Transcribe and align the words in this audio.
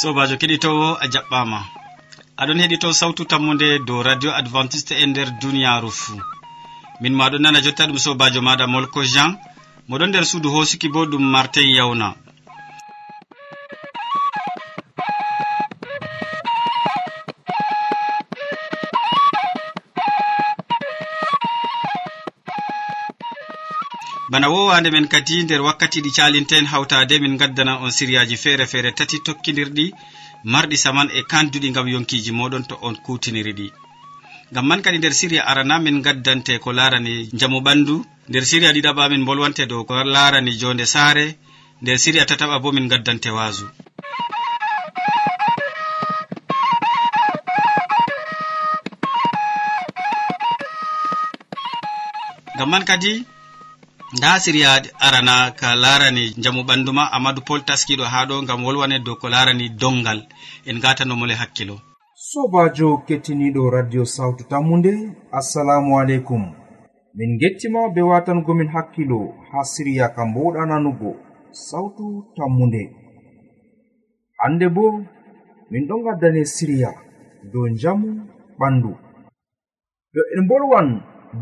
sobajo 0.00 0.34
keɗitowo 0.40 0.86
a 1.02 1.06
jaɓɓama. 1.12 1.58
Aɗon 2.40 2.60
heɗito 2.62 2.88
sawtu 3.00 3.22
tammude 3.30 3.68
dow 3.86 4.00
radio 4.08 4.30
adventiste 4.40 4.92
e 5.02 5.06
nder 5.10 5.28
duniyaru 5.40 5.90
fuu. 6.00 6.18
Min 7.00 7.14
maɗon 7.20 7.42
nana 7.42 7.58
jotta 7.64 7.84
ɗum 7.88 7.98
sobajo 8.04 8.40
maɗa 8.48 8.64
molko 8.74 9.00
jean. 9.12 9.30
Moɗon 9.88 10.08
nder 10.10 10.24
suudu 10.30 10.48
hosuki 10.54 10.88
bo 10.94 11.00
ɗum 11.10 11.24
martin 11.34 11.68
yawna 11.78 12.08
bana 24.30 24.48
wowande 24.48 24.90
men 24.90 25.08
kadi 25.08 25.42
nder 25.42 25.60
wakkati 25.66 26.00
ɗi 26.04 26.10
calinten 26.16 26.66
hawtade 26.66 27.18
min 27.18 27.36
gaddana 27.36 27.72
on 27.84 27.90
siriyaji 27.90 28.36
feere 28.36 28.66
feere 28.72 28.90
tati 28.98 29.16
tokkidirɗi 29.26 29.86
marɗi 30.52 30.76
saman 30.84 31.08
e 31.18 31.20
kanduɗi 31.30 31.68
gam 31.74 31.88
yonkiji 31.88 32.32
moɗon 32.38 32.64
to 32.68 32.74
on 32.86 32.94
kutiniriɗi 33.04 33.66
gam 34.54 34.66
man 34.68 34.82
kadi 34.82 34.98
nder 34.98 35.14
siriya 35.20 35.42
arana 35.50 35.78
min 35.78 36.02
gaddante 36.06 36.58
ko 36.62 36.70
larani 36.72 37.28
jamu 37.40 37.58
ɓandu 37.66 37.96
nder 38.28 38.44
siriya 38.50 38.72
ɗiɗaɓa 38.72 39.08
min 39.10 39.24
bolwante 39.26 39.66
dow 39.66 39.82
ko 39.84 39.94
larani 40.14 40.52
jonde 40.60 40.86
saare 40.86 41.26
nder 41.82 41.98
siriya 41.98 42.24
tataɓa 42.30 42.62
bo 42.62 42.72
min 42.72 42.88
gaddante 42.88 43.30
waasu. 43.36 43.66
Gam 52.58 52.68
man 52.70 52.84
kadi 52.84 53.24
nda 54.16 54.40
siriya 54.40 54.82
arana 55.06 55.50
ka 55.60 55.74
larani 55.82 56.24
jamu 56.42 56.62
ɓanduma 56.68 57.02
amadou 57.16 57.44
pol 57.46 57.60
taskiɗo 57.68 58.04
ha 58.12 58.26
ɗo 58.28 58.36
gam 58.48 58.60
wolwane 58.64 58.96
dow 59.06 59.16
ko 59.20 59.26
larani 59.28 59.66
dongal. 59.80 60.20
En 60.68 60.78
gatanomole 60.84 61.34
hakkilo. 61.40 61.76
Sobajo 62.30 62.88
kettiniɗo 63.06 63.62
radio 63.76 64.02
sawtu 64.04 64.42
tammude 64.50 64.92
assalamu 65.38 65.98
aleykum. 66.00 66.42
Min 67.16 67.38
gettima 67.40 67.80
be 67.94 68.00
watangomin 68.10 68.68
hakkilo 68.74 69.20
ha 69.50 69.58
siriya 69.72 70.06
ka 70.14 70.22
mboɗananugo 70.26 71.10
sawtu 71.68 72.04
tammude 72.36 72.82
hande 74.40 74.66
bo 74.74 74.84
min 75.70 75.86
ɗon 75.88 76.02
gaddane 76.06 76.42
siriya 76.44 76.90
dow 77.52 77.66
jamu 77.80 78.08
ɓandu. 78.58 78.90
To 80.12 80.20
en 80.36 80.42
bolwan 80.48 80.88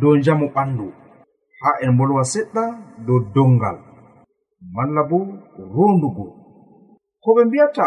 dow 0.01 0.15
jamu 0.25 0.47
ɓandu. 0.55 0.87
haa 1.62 1.78
en 1.84 1.92
bolwa 1.98 2.23
seɗɗa 2.33 2.64
dow 3.06 3.20
dongal. 3.34 3.77
Malla 4.75 5.03
bo 5.11 5.19
rondugo 5.75 6.27
ko 7.23 7.28
ɓe 7.37 7.42
mbi'ata 7.48 7.87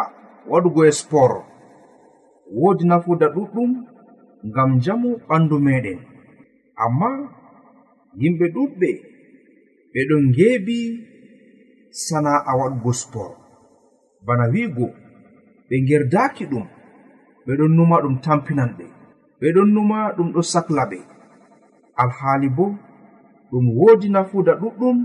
waɗugo 0.52 0.82
e 0.90 0.92
spor 1.00 1.32
woodi 2.60 2.84
nafuda 2.90 3.28
ɗuɗɗum 3.36 3.72
ngam 4.50 4.70
njamu 4.78 5.10
ɓandu 5.28 5.56
meɗen 5.66 6.00
amma 6.84 7.10
yimɓe 8.20 8.46
ɗuɗɓe 8.56 8.90
ɓe 9.92 10.00
ɗon 10.10 10.24
ngeeɓi 10.32 10.78
sana'a 12.06 12.52
waɗugo 12.60 12.92
spor 13.02 13.32
bana 14.26 14.46
wiigo 14.54 14.88
ɓe 15.68 15.76
ngerdaaki 15.84 16.44
ɗum 16.52 16.66
ɓe 17.46 17.52
ɗon 17.60 17.72
numa 17.78 17.96
ɗum 18.04 18.16
tampinan 18.26 18.72
ɓe 18.78 18.86
ɓe 19.40 19.48
ɗon 19.56 19.70
numa 19.76 19.98
ɗum 20.18 20.30
ɗo 20.36 20.42
sakla 20.52 20.84
ɓe 20.92 21.00
alhaali 22.02 22.48
bo 22.58 22.66
ɗum 23.52 23.66
woodi 23.78 24.08
nafuda 24.16 24.54
ɗuɗɗum 24.62 24.98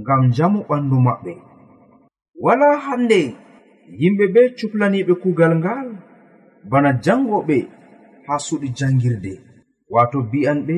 ngam 0.00 0.20
njamu 0.28 0.58
ɓandu 0.68 0.96
maɓɓe. 1.06 1.32
Wala 2.44 2.68
hande 2.86 3.20
yimɓe 4.00 4.24
be 4.34 4.40
cuklaniɓe 4.58 5.12
kugal 5.22 5.52
ngal 5.60 5.86
bana 6.70 6.90
jangoɓe 7.04 7.56
ha 8.26 8.34
suɗi 8.46 8.68
jangirde 8.78 9.32
wato 9.94 10.18
bi'anɓe 10.30 10.76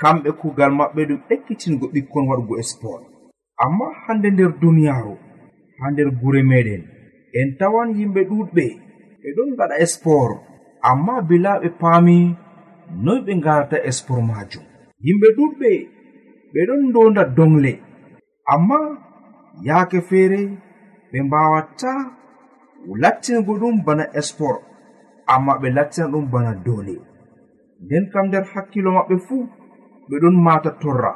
kamɓe 0.00 0.30
kugal 0.40 0.72
maɓɓe 0.78 1.02
ɗum 1.08 1.20
ekkitingo 1.34 1.86
ɓikkon 1.92 2.24
waɗugo 2.30 2.54
sport 2.70 3.02
amma 3.64 3.86
hande 4.04 4.28
nder 4.30 4.50
duniyaaru 4.60 5.14
ha 5.78 5.84
nder 5.92 6.08
gure 6.20 6.42
meɗen 6.50 6.82
en 7.38 7.48
tawan 7.58 7.88
yimɓe 7.98 8.20
ɗuɗɓe 8.30 8.64
ɓe 9.20 9.28
ɗon 9.36 9.48
ngaɗa 9.54 9.76
sport 9.94 10.32
amma 10.90 11.14
bila 11.28 11.50
ɓe 11.62 11.68
paami 11.80 12.16
noy 13.04 13.20
ɓe 13.26 13.32
ngarata 13.40 13.76
sport 13.98 14.22
majum 14.30 14.64
yimɓe 15.04 15.28
ɗuɗɓe 15.36 15.70
ɓe 16.52 16.60
ɗon 16.68 16.82
donda 16.94 17.22
dongle. 17.36 17.72
Amma 18.52 18.78
yaake 19.66 19.98
feere 20.08 20.40
ɓe 21.10 21.18
mbawata 21.26 21.90
lattingo 23.02 23.52
ɗum 23.60 23.84
bana 23.86 24.04
espor 24.18 24.56
amma 25.34 25.52
ɓe 25.60 25.68
lattina 25.76 26.06
ɗum 26.12 26.24
bana 26.32 26.52
dole 26.64 26.94
nden 27.84 28.04
kam 28.12 28.26
nder 28.28 28.44
hakkilo 28.52 28.90
maɓɓe 28.96 29.16
fuu 29.26 29.42
ɓe 30.08 30.16
ɗon 30.22 30.36
mata 30.46 30.70
torra. 30.80 31.12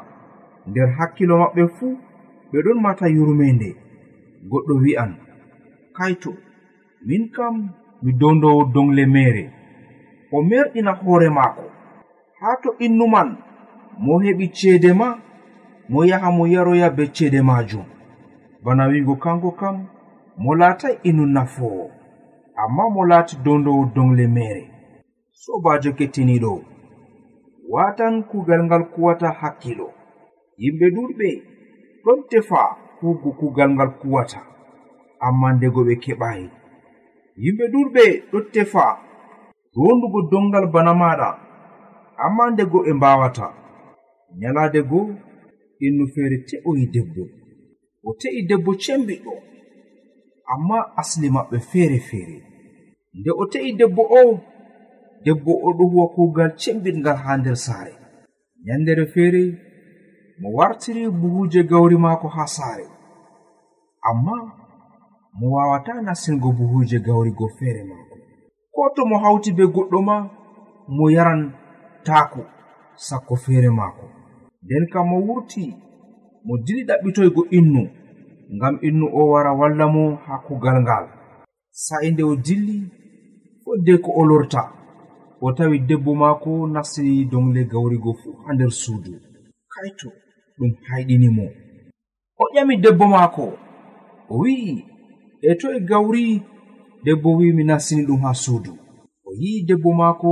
Nder 0.68 0.88
hakkilo 0.98 1.34
maɓɓe 1.42 1.62
fuu 1.76 1.90
ɓe 2.50 2.58
ɗon 2.64 2.78
mata 2.84 3.06
yurmende 3.16 3.68
goɗɗo 4.50 4.74
wi'an 4.82 5.12
kaito 5.96 6.30
min 7.06 7.22
kam 7.34 7.54
mi 8.02 8.12
dondowo 8.20 8.64
dongle 8.74 9.04
mere 9.06 9.44
o 10.32 10.42
merɗina 10.48 10.92
hoore 11.00 11.28
maako. 11.36 11.64
Haa 12.40 12.56
to 12.62 12.70
innu 12.84 13.06
man 13.14 13.28
mo 13.98 14.18
heɓi 14.24 14.46
ceede 14.56 14.92
ma 14.92 15.08
mo 15.88 16.04
yaha 16.04 16.30
mo 16.36 16.44
yaroya 16.46 16.90
be 16.96 17.04
ceede 17.16 17.40
majum 17.42 17.84
bana 18.64 18.86
wigo 18.86 19.16
kanko 19.16 19.50
kam 19.60 19.76
mo 20.38 20.54
laatai 20.54 20.98
inu 21.02 21.26
nafowo 21.26 21.90
amma 22.62 22.84
mo 22.94 23.04
laati 23.04 23.36
dondowo 23.44 23.84
dongle 23.94 24.26
mere. 24.26 24.70
Sobajo 25.32 25.92
kettiniɗo 25.98 26.52
watan 27.72 28.22
kugal 28.30 28.64
ngal 28.64 28.84
kuwata 28.92 29.28
hakkilo. 29.40 29.88
Yimɓe 30.58 30.86
ɗuɗɓe 30.94 31.28
ɗon 32.04 32.18
tefa 32.30 32.60
hugo 33.00 33.30
kugal 33.40 33.70
ngal 33.74 33.90
kuwata 34.00 34.40
amma 35.26 35.48
ndego 35.52 35.80
ɓe 35.86 35.94
keɓayi. 36.04 36.46
Yimɓe 37.42 37.64
ɗuɗɓe 37.72 38.04
ɗo 38.32 38.38
tefa 38.52 38.84
rondugo 39.76 40.20
dongal 40.30 40.66
bana 40.72 40.92
maɗa 40.94 41.28
amma 42.24 42.44
ndego 42.52 42.78
ɓe 42.84 42.92
mbawata 42.98 43.46
nyalaade 44.40 44.80
goo 44.90 45.08
innu 45.86 46.04
feere 46.14 46.36
te'oyi 46.48 46.86
debbo. 46.94 47.24
O 48.08 48.10
te'i 48.20 48.40
debbo 48.48 48.70
cembiɗɗo 48.84 49.32
amma 50.52 50.78
asli 51.00 51.28
maɓɓe 51.34 51.58
feere 51.70 51.98
feere 52.08 52.36
nde 53.18 53.30
o 53.30 53.44
te'i 53.52 53.70
debbo 53.80 54.02
o 54.20 54.40
debbo 55.24 55.52
o 55.66 55.68
ɗo 55.78 55.84
huwa 55.90 56.06
kuugal 56.14 56.50
cembiɗngal 56.60 57.16
haa 57.24 57.36
nder 57.40 57.56
saare. 57.66 57.94
Nyandere 58.64 59.04
feere 59.14 59.42
mo 60.40 60.48
wartiri 60.56 61.02
buhuuje 61.20 61.60
gawri 61.70 61.96
maako 62.04 62.28
haa 62.36 62.46
saare. 62.56 62.86
Amma 64.10 64.36
mo 65.38 65.46
waawata 65.54 65.92
nastingo 66.06 66.48
buhuuje 66.58 66.98
gawrigo 67.06 67.46
feere 67.58 67.82
maako. 67.90 68.16
Ko 68.74 68.82
to 68.94 69.02
mo 69.10 69.16
hawti 69.24 69.50
be 69.56 69.64
goɗɗo 69.74 69.98
ma 70.08 70.16
mo 70.96 71.04
yaran 71.16 71.42
taako 72.06 72.40
sakko 73.06 73.34
feere 73.44 73.70
maako. 73.78 74.06
nden 74.64 74.84
kam 74.92 75.06
mo 75.10 75.16
wurti 75.26 75.64
mo 76.46 76.54
dili 76.64 76.82
ɗaɓɓitoygo 76.88 77.42
innu 77.58 77.82
ngam 78.56 78.74
innu 78.88 79.06
o 79.18 79.20
wara 79.32 79.52
walla 79.60 79.86
mo 79.94 80.04
haa 80.24 80.38
kugal 80.46 80.78
ngal. 80.84 81.04
Sa'i 81.84 82.08
nde 82.10 82.22
o 82.22 82.34
dilli 82.46 82.78
fodde 83.62 83.94
ko 84.04 84.10
o 84.20 84.22
lorta 84.30 84.62
o 85.44 85.52
tawi 85.56 85.78
debbo 85.88 86.14
maako 86.14 86.50
nastini 86.74 87.24
dongle 87.30 87.60
gawrigo 87.72 88.10
fuu 88.20 88.34
haa 88.42 88.54
nder 88.54 88.70
suudu. 88.82 89.12
Kaito 89.72 90.08
ɗum 90.58 90.70
hayɗini 90.88 91.28
mo. 91.36 91.46
O 92.42 92.44
ƴami 92.54 92.74
debbo 92.84 93.04
maako 93.14 93.46
o 94.32 94.34
wi'i 94.42 94.84
e 95.42 95.54
toye 95.60 95.80
gawri 95.90 96.42
debbo 97.04 97.28
wi'i 97.38 97.52
mi 97.56 97.64
nastini 97.64 98.02
ɗum 98.08 98.20
haa 98.24 98.34
suudu. 98.44 98.72
O 99.26 99.30
yi'i 99.40 99.64
debbo 99.68 99.88
maako 100.00 100.30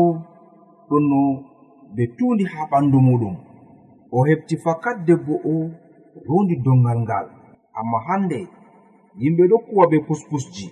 ɗon 0.88 1.04
no 1.10 1.20
be 1.94 2.02
tuundi 2.16 2.44
haa 2.52 2.68
ɓanndu 2.70 2.98
muɗum. 3.08 3.36
o 4.12 4.18
hefti 4.28 4.56
fakat 4.64 4.96
debbo 5.06 5.34
o 5.52 5.70
rondi 6.28 6.56
dongal 6.64 6.98
ngal. 7.04 7.26
Amma 7.78 7.98
hande 8.06 8.40
yimɓe 9.20 9.44
ɗo 9.50 9.56
kuwa 9.66 9.84
be 9.90 9.96
puspusji 10.06 10.66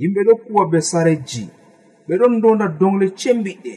yimɓe 0.00 0.20
ɗo 0.26 0.34
kuwa 0.44 0.62
be 0.70 0.78
sarejji 0.90 1.44
ɓe 2.06 2.14
ɗon 2.20 2.34
donda 2.42 2.66
dongle 2.80 3.06
cembiɗɗe 3.20 3.72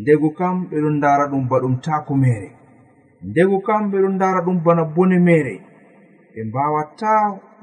ndego 0.00 0.28
kam 0.38 0.56
ɓe 0.68 0.76
ɗon 0.82 0.96
ndara 0.98 1.24
ɗum 1.30 1.48
ba 1.48 1.56
ɗum 1.62 1.74
taako 1.84 2.14
mere. 2.22 2.48
Ndego 3.28 3.56
kam 3.66 3.82
ɓe 3.90 3.96
ɗon 4.02 4.14
ndara 4.16 4.40
ɗum 4.46 4.58
bana 4.64 4.84
bone 4.94 5.18
mere. 5.18 5.54
Ɓe 6.32 6.40
mbawata 6.48 7.10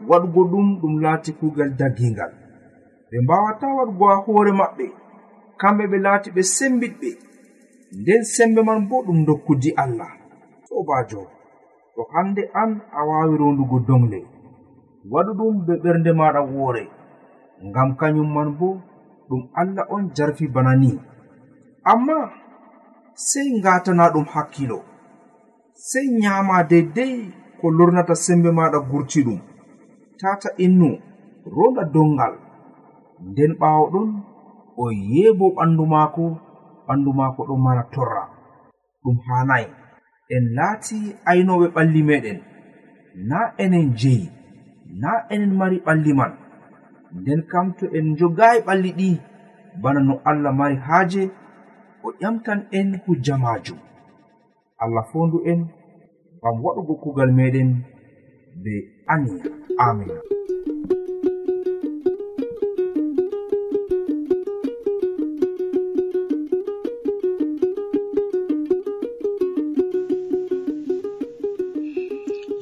waɗugo 0.09 0.41
ɗum 0.51 0.67
ɗum 0.81 0.93
laati 1.03 1.31
kugal 1.39 1.71
daggingal 1.79 2.31
ɓe 3.09 3.17
mbawata 3.23 3.67
waɗugo 3.77 4.05
ha 4.11 4.15
hoore 4.25 4.51
maɓɓe. 4.51 4.85
Kamɓe 5.59 5.83
ɓe 5.91 5.97
laati 6.05 6.29
ɓe 6.35 6.41
sembiɗɓe. 6.55 7.09
Nden 7.99 8.23
sembe 8.23 8.61
man 8.67 8.87
bo 8.89 9.03
ɗum 9.05 9.25
dokkudi 9.25 9.69
allah. 9.83 10.22
sobajo. 10.73 11.27
To 11.95 12.01
hande 12.13 12.43
an 12.53 12.81
a 12.91 13.01
wawi 13.05 13.37
rondugo 13.37 13.77
dongle 13.87 14.19
waɗu 15.11 15.31
ɗum 15.37 15.55
be 15.65 15.73
ɓernde 15.83 16.11
maɗa 16.19 16.41
woore. 16.53 16.83
Ngam 17.67 17.89
kañum 17.99 18.29
man 18.35 18.49
bo 18.59 18.67
ɗum 19.29 19.41
allah 19.59 19.85
on 19.93 20.03
jarfi 20.15 20.45
bana 20.53 20.73
ni. 20.81 20.91
Amma 21.91 22.17
sey 23.27 23.47
ngatana 23.59 24.05
ɗum 24.13 24.25
hakkilo 24.33 24.77
sey 25.89 26.05
nyama 26.21 26.55
deydey 26.69 27.13
ko 27.61 27.65
lornata 27.77 28.15
sembe 28.25 28.49
maɗa 28.57 28.79
gurti 28.89 29.19
ɗum 29.27 29.39
tata 30.19 30.49
innu 30.65 30.89
ronda 31.55 31.83
dongal. 31.93 32.33
Nden 33.29 33.51
ɓawo 33.59 33.85
ɗon 33.93 34.09
o 34.77 34.85
yeebo 35.09 35.45
ɓandu 35.55 35.83
maako 35.93 36.23
ɓandu 36.87 37.09
maako 37.19 37.41
ɗon 37.47 37.59
mara 37.65 37.83
torra 37.93 38.23
ɗum 39.03 39.17
hanayi 39.27 39.67
en 40.35 40.43
laati 40.57 40.97
aynoɓe 41.29 41.65
ɓalli 41.75 42.01
meɗen 42.09 42.39
na 43.29 43.37
enen 43.63 43.87
jeyi 43.99 44.25
na 45.01 45.09
enen 45.33 45.51
mari 45.59 45.77
ɓalli 45.85 46.11
man. 46.19 46.33
Nden 47.19 47.41
kam 47.51 47.67
to 47.77 47.85
en 47.97 48.07
jogayi 48.19 48.59
ɓalli 48.67 48.89
ɗi 48.99 49.09
bana 49.81 49.99
no 50.07 50.13
allah 50.29 50.53
mari 50.59 50.75
haaje 50.87 51.23
o 52.05 52.07
ƴamtan 52.21 52.59
en 52.77 52.87
hujja 53.05 53.35
majum 53.43 53.79
allah 54.83 55.03
fondu 55.11 55.37
en 55.51 55.59
ngam 56.39 56.55
waɗugo 56.63 56.93
kugal 57.03 57.31
meɗen 57.37 57.69
be 58.63 58.73
aniya 59.13 59.45
amina 59.85 60.15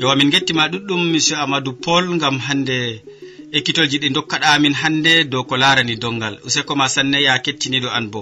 yowa 0.02 0.16
min 0.16 0.32
gettima 0.34 0.64
ɗuɗɗum 0.72 1.02
monsieur 1.12 1.40
amadou 1.44 1.74
paul 1.84 2.06
gam 2.22 2.38
hande 2.48 2.78
ekkitolji 3.58 3.98
ɗi 4.02 4.10
dokkaɗamin 4.16 4.74
hande 4.82 5.14
dow 5.32 5.44
ko 5.50 5.56
larani 5.62 5.96
dongal. 6.04 6.36
Useko 6.48 6.74
ma 6.80 6.88
sanne 6.96 7.18
ya 7.28 7.34
kettiniɗo 7.46 7.90
an 7.98 8.06
bo 8.12 8.22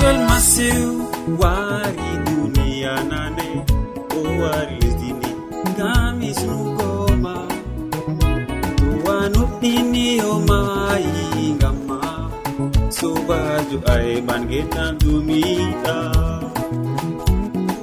yeesol 0.00 0.18
masiw 0.32 0.90
wari 1.36 2.10
duniya 2.24 2.96
nane 3.04 3.48
o 4.16 4.20
wari 4.40 4.76
lesdini 4.80 5.30
ngam 5.76 6.16
isnugoma 6.24 7.36
duwa 8.80 9.28
o 10.24 10.34
mayi 10.48 11.52
ngamma. 11.60 12.00
Sobajo 12.96 13.78
aeɓan 13.94 14.42
geɗan 14.50 14.92
dumiɗa 15.00 15.96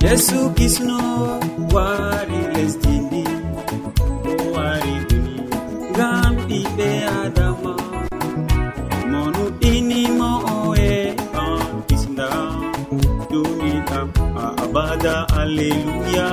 yesu 0.03 0.39
kisno 0.57 0.99
wari 1.73 2.26
alleluya 15.57 16.29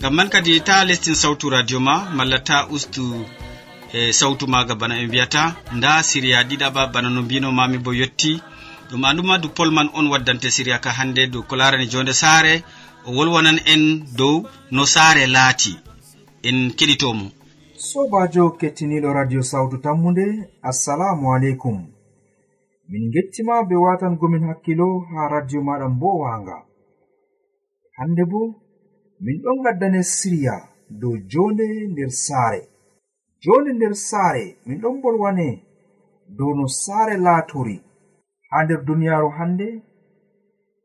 gam 0.00 0.14
man 0.16 0.28
kadi 0.32 0.60
ta 0.68 0.76
lestin 0.88 1.14
sawtu 1.22 1.46
radio 1.54 1.78
ma 1.86 1.94
malla 2.16 2.38
ta 2.48 2.58
ustu 2.76 3.06
e 3.92 4.12
sawtu 4.12 4.46
maga 4.46 4.74
bana 4.74 4.98
en 5.00 5.06
mbiyata. 5.08 5.56
Nda 5.72 6.02
siriya 6.02 6.42
ɗiɗaɓa 6.48 6.92
bana 6.92 7.08
no 7.10 7.22
mbino 7.22 7.52
mami 7.52 7.78
bo 7.78 7.92
yetti 7.92 8.42
ɗum 8.90 9.04
anduma 9.04 9.38
du 9.38 9.48
polman 9.48 9.88
on 9.94 10.10
waddante 10.12 10.50
siriya 10.50 10.78
ka 10.78 10.90
hande 10.90 11.26
dow 11.32 11.42
ko 11.42 11.56
larani 11.56 11.86
jonde 11.86 12.12
saare. 12.12 12.62
O 13.06 13.12
wolwanan 13.16 13.58
en 13.66 14.04
dow 14.16 14.46
no 14.70 14.84
saare 14.84 15.26
laati. 15.26 15.72
En 16.42 16.70
keɗitomo 16.78 17.26
sobajo 17.78 18.50
kettiniɗo 18.58 19.12
radio 19.12 19.42
sawtu 19.42 19.78
tammude 19.78 20.26
assalamu 20.62 21.34
aleykum. 21.34 21.86
Min 22.88 23.10
gettima 23.12 23.62
be 23.68 23.74
watangomin 23.74 24.44
hakkilo 24.48 24.88
ha 25.10 25.28
radio 25.28 25.60
maɗam 25.62 25.98
bo 26.00 26.18
wanga. 26.22 26.56
Hande 27.98 28.24
bo 28.30 28.40
min 29.20 29.36
ɗon 29.42 29.62
gaddane 29.64 30.02
siriya 30.02 30.54
dow 30.90 31.16
jonde 31.30 31.66
nder 31.90 32.10
saare. 32.10 32.62
joni 33.44 33.70
nder 33.74 33.94
saare 34.08 34.44
min 34.66 34.78
ɗon 34.82 34.96
bolwane 35.02 35.48
dow 36.36 36.52
no 36.58 36.64
saare 36.82 37.14
laatori 37.26 37.76
ha 38.50 38.56
nder 38.64 38.80
duniyaaru 38.88 39.28
hannde 39.38 39.68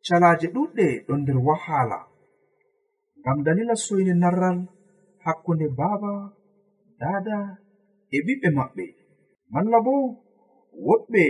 calaaje 0.06 0.48
ɗuɗɗe 0.56 0.86
ɗon 1.08 1.20
nder 1.22 1.38
wahaala. 1.48 2.00
Ngam 3.20 3.38
dalila 3.46 3.76
soyne 3.86 4.14
narral 4.22 4.58
hakkunde 5.26 5.68
baaba 5.80 6.12
dada 7.00 7.38
e 8.16 8.18
ɓiɓɓe 8.26 8.50
maɓɓe. 8.58 8.86
Malla 9.54 9.78
bo 9.86 9.94
woɗɓe 10.88 11.24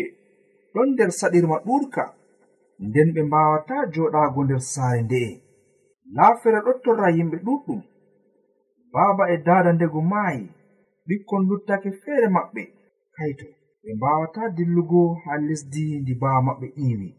ɗon 0.74 0.88
nder 0.94 1.12
saɗirma 1.20 1.58
ɗurka 1.65 2.03
nden 2.86 3.10
ɓe 3.15 3.22
mbawata 3.27 3.75
joɗago 3.94 4.39
nder 4.44 4.62
saare 4.74 5.01
nde'e 5.06 5.32
laafere 6.15 6.60
ɗottorra 6.65 7.08
yimɓe 7.18 7.38
ɗuɗɗum 7.46 7.82
baaba 8.94 9.24
e 9.34 9.36
dada 9.48 9.70
ndego 9.74 10.00
maayi. 10.12 10.46
ɓikkon 11.08 11.42
luttake 11.50 11.90
feere 12.02 12.28
maɓɓe. 12.36 12.64
Kaito 13.16 13.48
ɓe 13.84 13.90
mbawata 13.98 14.42
dillugo 14.56 15.02
ha 15.24 15.32
lesdi 15.48 15.84
ndi 16.02 16.14
baa 16.22 16.40
maɓɓe 16.48 16.68
iwi 16.90 17.10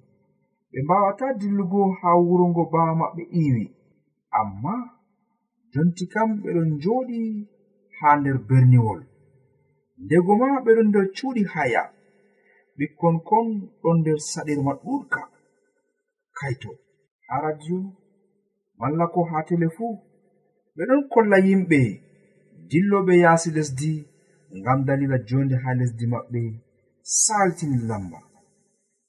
ɓe 0.71 0.79
mbawata 0.85 1.27
dillugo 1.41 1.81
ha 2.01 2.09
wuro 2.27 2.45
ngo 2.53 2.63
baa 2.75 2.93
maɓɓe 3.01 3.23
iwi 3.45 3.65
amma 4.41 4.75
jonti 5.73 6.05
kam 6.13 6.31
ɓeɗon 6.43 6.71
joɗi 6.83 7.21
ha 7.99 8.09
nder 8.19 8.39
berniwol. 8.49 9.01
Ndego 10.05 10.33
ma 10.41 10.49
ɓeɗon 10.65 10.89
nder 10.91 11.07
cuuɗi 11.17 11.43
haya. 11.53 11.83
Ɓikkon 12.77 13.17
kon 13.29 13.47
ɗon 13.83 13.97
nder 14.01 14.19
saɗirma 14.31 14.73
ɗurka 14.83 15.21
kaito 16.39 16.71
ha 17.27 17.35
radio 17.45 17.79
malla 18.79 19.05
ko 19.15 19.21
ha 19.31 19.39
tele 19.47 19.69
fuu 19.77 19.93
ɓeɗon 20.77 21.01
kolla 21.13 21.37
yimɓe. 21.47 21.81
dilloɓe 22.71 23.13
yaasi 23.25 23.49
lesdi 23.57 23.93
ngam 24.59 24.79
dalila 24.87 25.17
jonde 25.29 25.55
ha 25.63 25.71
lesdi 25.81 26.05
maɓɓe 26.13 26.41
saltini 27.23 27.79
lamba. 27.89 28.19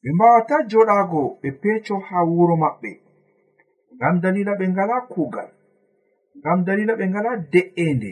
Ɓe 0.01 0.09
mbawata 0.15 0.55
joɗago 0.69 1.21
ɓe 1.41 1.49
peco 1.61 1.95
ha 2.07 2.17
wuro 2.31 2.55
maɓɓe 2.63 2.91
ngam 3.95 4.15
dalila 4.23 4.51
ɓe 4.59 4.65
ngala 4.73 4.95
kugal 5.11 5.49
ngam 6.39 6.59
dalila 6.67 6.93
ɓe 6.99 7.05
ngala 7.11 7.31
de'ende 7.51 8.11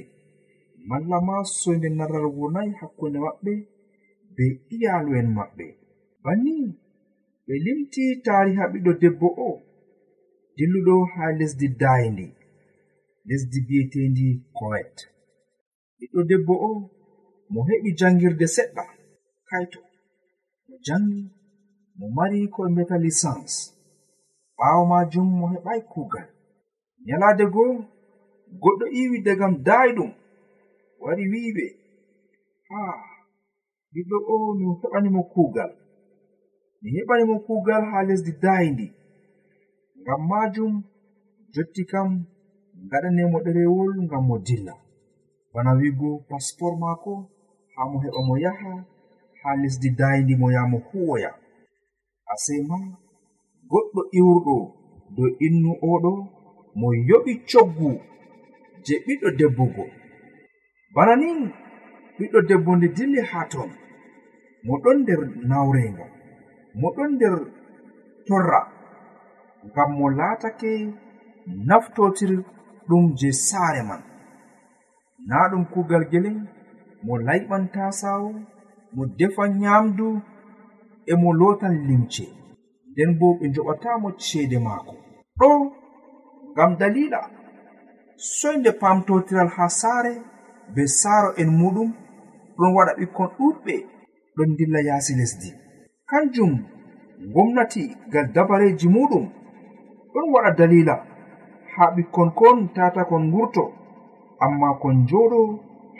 malla 0.89 1.17
ma 1.27 1.35
soyde 1.59 1.89
narral 1.97 2.27
wurnayi 2.37 2.71
hakkunde 2.79 3.19
maɓɓe 3.25 3.53
be 4.35 4.45
iyalu'en 4.75 5.27
maɓɓe. 5.37 5.65
Banni 6.23 6.55
ɓe 7.45 7.53
limti 7.65 8.03
tariha 8.25 8.63
ɓiɗɗo 8.71 8.91
debbo 9.01 9.27
o 9.47 9.49
dilluɗo 10.55 10.95
ha 11.13 11.23
lesdi 11.39 11.67
dayndi 11.81 12.27
lesdi 13.27 13.59
bi'etendi 13.67 14.27
koet 14.57 14.95
ɓiɗɗo 16.03 16.21
debbo 16.29 16.53
o 16.67 16.69
mo 17.51 17.59
heɓi 17.69 17.89
jangirde 17.99 18.45
seɗɗa. 18.55 18.83
Kaito 19.49 19.79
mo 20.67 20.75
jangi 20.85 21.21
mo 21.97 22.05
mari 22.17 22.39
koe 22.53 22.67
mbiyata 22.71 22.95
licence 23.03 23.55
ɓawo 24.57 24.81
majum 24.91 25.27
mo 25.39 25.45
heɓai 25.53 25.79
kugal 25.91 26.27
nyalade 27.05 27.45
goo 27.53 27.73
goɗɗo 28.61 28.85
iwi 28.99 29.17
dagam 29.25 29.53
daiɗum 29.67 30.11
wari 31.03 31.23
wiɓe 31.31 31.65
ha 32.69 32.79
ɓiɗɗo 33.91 34.17
o 34.33 34.35
mi 34.57 34.65
heɓanimo 34.81 35.21
kugal 35.33 35.71
mi 36.81 36.87
heɓanimo 36.95 37.35
kugal 37.45 37.83
ha 37.91 37.97
lesdi 38.07 38.31
dayndi 38.43 38.87
ngam 40.01 40.21
majum 40.31 40.73
jotti 41.53 41.81
kam 41.91 42.09
gaɗanemo 42.91 43.37
ɗerewol 43.45 43.91
ngam 44.05 44.23
mo 44.27 44.37
dilla. 44.47 44.73
bana 45.53 45.71
wigo 45.79 46.09
paspor 46.29 46.73
maako 46.81 47.13
haa 47.75 47.89
mo 47.91 47.97
heɓa 48.03 48.21
mo 48.27 48.35
yaha 48.45 48.71
haa 49.41 49.55
lesdi 49.61 49.89
dayndi 49.99 50.33
mo 50.41 50.47
yaha 50.55 50.67
mo 50.71 50.77
huwoya. 50.87 51.31
Ase 52.31 52.53
ma 52.69 52.77
goɗɗo 53.69 54.01
iwurɗo 54.17 54.55
dow 55.15 55.29
innu 55.45 55.71
oɗo 55.91 56.11
mo 56.79 56.87
yoɓi 57.09 57.33
coggu 57.49 57.89
je 58.85 58.93
ɓiɗɗo 59.05 59.29
debbogo 59.39 59.83
bana 60.95 61.13
ni 61.21 61.27
ɓiɗɗo 62.17 62.39
debbo 62.49 62.71
nde 62.75 62.87
dilli 62.95 63.21
haa 63.31 63.45
ton 63.51 63.69
mo 64.65 64.73
ɗon 64.83 64.97
nder 65.01 65.21
nawrenga 65.49 66.05
mo 66.79 66.87
ɗon 66.95 67.09
nder 67.15 67.35
torra 68.27 68.61
ngam 69.67 69.89
mo 69.97 70.05
laatake 70.19 70.71
naftotir 71.67 72.31
ɗum 72.87 73.03
je 73.19 73.29
saare 73.47 73.81
man. 73.89 74.01
na 75.27 75.49
ɗum 75.51 75.65
kugal 75.73 76.03
gele 76.11 76.31
mo 77.05 77.13
layɓan 77.27 77.63
tasawo 77.73 78.29
mo 78.95 79.03
defan 79.17 79.51
nyamdu 79.61 80.07
e 81.05 81.13
mo 81.21 81.29
lotan 81.39 81.75
limce. 81.87 82.25
Nden 82.91 83.11
bo 83.19 83.27
ɓe 83.39 83.45
joɓatamo 83.55 84.07
ceede 84.25 84.57
maako. 84.65 84.93
Ɗo 85.39 85.49
ngam 86.51 86.71
dalila 86.79 87.19
soynde 88.17 88.71
pamtotiral 88.81 89.49
ha 89.55 89.65
saare 89.79 90.13
be 90.73 90.81
saaro 90.99 91.29
en 91.41 91.49
muɗum 91.59 91.89
ɗon 92.57 92.73
waɗa 92.75 92.93
ɓikkon 92.99 93.29
ɗuɗɓe 93.37 93.75
ɗon 94.35 94.49
dilla 94.57 94.79
yaasi 94.87 95.13
lesdi. 95.19 95.49
Kanjum 96.09 96.51
gomnati 97.33 97.83
gal 98.11 98.27
dabareji 98.35 98.87
muɗum 98.95 99.25
ɗon 100.13 100.25
waɗa 100.33 100.51
dalila 100.57 100.95
ha 101.75 101.83
ɓikkon 101.95 102.29
kon 102.39 102.57
tatakon 102.75 103.23
ngurto. 103.29 103.82
amma 104.45 104.69
kon 104.81 104.97
joɗo 105.09 105.41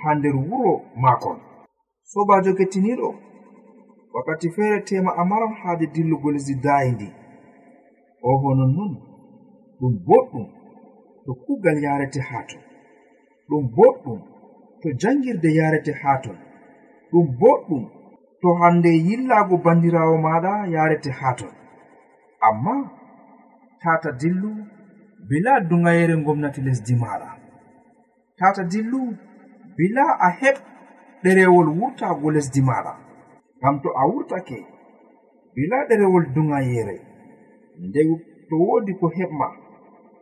ha 0.01 0.09
nder 0.15 0.35
wuro 0.50 0.73
makon 1.03 1.38
sobajo 2.12 2.51
kettiniɗo 2.57 3.09
wakkati 4.13 4.47
feere 4.55 4.79
tema 4.88 5.12
a 5.19 5.23
maran 5.29 5.53
haade 5.62 5.85
dillugo 5.93 6.27
lesdi 6.31 6.55
dayidi 6.65 7.07
oho 8.29 8.47
nonnon 8.59 8.93
ɗum 9.79 9.93
boɗɗum 10.07 10.45
to 11.25 11.31
kugal 11.45 11.77
yarete 11.83 12.19
haa 12.29 12.43
ton. 12.50 12.62
Ɗum 13.50 13.63
boɗɗum 13.77 14.19
to 14.81 14.88
jangirde 15.01 15.50
yarete 15.59 15.91
haa 16.01 16.17
ton. 16.23 16.38
Ɗum 17.12 17.25
boɗɗum 17.39 17.83
to 18.41 18.47
hande 18.59 18.89
yillago 19.07 19.55
bandirawo 19.63 20.15
maɗa 20.25 20.67
yarete 20.73 21.09
haa 21.19 21.33
ton. 21.39 21.53
Amma 22.47 22.73
tata 23.81 24.12
dillu 24.19 24.51
bila 25.29 25.59
dugayere 25.69 26.15
gomnati 26.25 26.62
lesdi 26.62 26.95
maɗa 26.95 27.29
tata 28.43 28.63
dillu 28.67 29.15
bila 29.77 30.03
a 30.19 30.29
heɓ 30.39 30.55
ɗerewol 31.23 31.67
wurtago 31.79 32.27
lesdi 32.35 32.62
maɗa. 32.69 32.93
Ngam 33.59 33.75
to 33.83 33.89
a 33.95 34.03
wurtake 34.12 34.59
bila 35.55 35.77
ɗerewol 35.88 36.25
dugayere 36.35 36.95
nde 37.83 38.01
to 38.50 38.55
wodi 38.67 38.93
ko 39.00 39.07
heɓma 39.17 39.47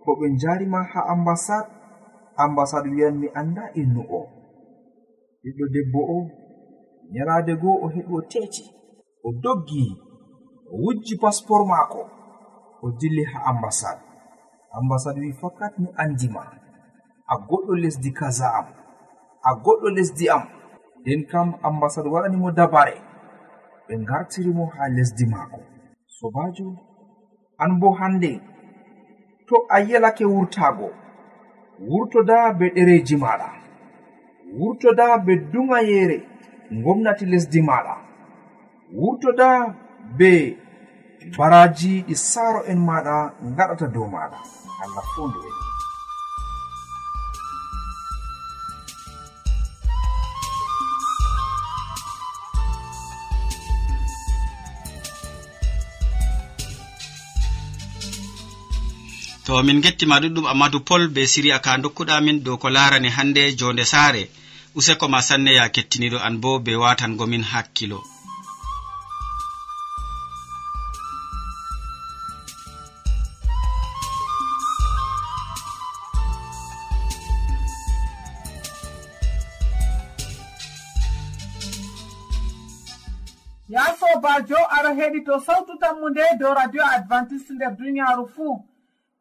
ko 0.03 0.09
ɓe 0.19 0.25
jarima 0.41 0.79
ha 0.91 1.01
ambasad 1.13 1.65
ambasad 2.43 2.85
wiyan 2.93 3.15
mi 3.21 3.27
anda 3.39 3.63
innu 3.81 4.01
o. 4.19 4.21
Ɓiɗɗo 5.41 5.65
debbo 5.73 5.99
o 6.15 6.17
nyalade 7.13 7.53
goo 7.61 7.77
o 7.85 7.87
heɓi 7.95 8.13
o 8.13 8.21
teti 8.31 8.63
o 9.23 9.29
doggi 9.43 9.85
o 10.71 10.73
wujji 10.83 11.15
pasport 11.21 11.65
maako 11.71 12.01
o 12.83 12.87
dilli 12.99 13.23
ha 13.31 13.39
ambasad 13.49 13.97
ambasad 14.77 15.17
wi 15.17 15.33
fakat 15.41 15.73
mi 15.81 15.89
andima 15.97 16.60
a 17.31 17.35
goɗɗo 17.47 17.73
lesdi 17.83 18.09
kaza 18.19 18.47
am. 18.59 18.67
A 19.47 19.49
goɗɗo 19.63 19.87
lesdi 19.97 20.25
am. 20.35 20.43
Nden 20.99 21.21
kam 21.31 21.47
ambasad 21.67 22.05
waɗanimo 22.13 22.49
dabare. 22.57 22.95
Ɓe 23.87 23.93
gartirimo 24.07 24.63
ha 24.75 24.83
lesdi 24.95 25.25
maako. 25.33 25.59
Sobajo 26.17 26.67
an 27.63 27.71
bo 27.79 27.87
hande. 27.99 28.31
To 29.47 29.55
a 29.69 29.77
yelake 29.89 30.25
wurtago. 30.33 30.89
Wurtoda 31.89 32.37
be 32.59 32.65
ɗereji 32.75 33.15
maɗa. 33.23 33.49
Wurtoda 34.59 35.05
be 35.25 35.33
dumayere 35.51 36.17
gomnati 36.83 37.25
lesdi 37.31 37.61
maɗa. 37.69 37.95
Wurtoda 38.99 39.47
be 40.17 40.31
baraji 41.37 41.91
ɗi 42.07 42.15
saaro 42.15 42.61
en 42.71 42.79
maɗa 42.87 43.15
gaɗata 43.57 43.87
dow 43.93 44.07
maɗa. 44.15 44.37
Allah 44.83 45.03
fondu 45.15 45.39
en. 45.47 45.70
to 59.51 59.63
min 59.63 59.81
gettima 59.81 60.19
ɗuɗɗum 60.21 60.45
amadou 60.51 60.81
pol 60.87 61.03
be 61.13 61.21
siriya 61.27 61.59
ka 61.59 61.77
dokkuɗamin 61.83 62.43
dow 62.43 62.57
ko 62.57 62.69
larani 62.69 63.09
hannde 63.09 63.41
jonde 63.59 63.83
saare. 63.85 64.23
Useko 64.75 65.07
ma 65.09 65.21
sanne 65.21 65.51
ya 65.59 65.67
kettiniɗo 65.75 66.17
an 66.27 66.35
bo 66.41 66.59
be 66.59 66.71
watangomin 66.75 67.43
hakkilo. 67.43 67.99
Ya 83.69 83.83
sobajo 83.99 84.59
ara 84.69 84.91
heɗito 84.95 85.39
sawtu 85.45 85.73
tammu 85.81 86.09
nde 86.09 86.23
dow 86.39 86.53
radio 86.53 86.83
adventiste 86.95 87.51
nder 87.53 87.75
duniyaaru 87.77 88.27
fuu. 88.35 88.70